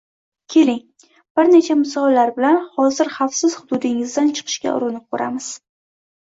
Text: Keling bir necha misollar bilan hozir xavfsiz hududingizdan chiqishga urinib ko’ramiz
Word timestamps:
Keling 0.51 0.77
bir 1.39 1.51
necha 1.51 1.75
misollar 1.81 2.31
bilan 2.39 2.57
hozir 2.79 3.11
xavfsiz 3.19 3.59
hududingizdan 3.59 4.33
chiqishga 4.41 4.75
urinib 4.79 5.07
ko’ramiz 5.13 5.53